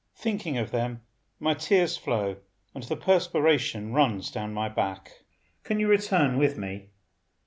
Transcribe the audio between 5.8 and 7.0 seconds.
return with me?"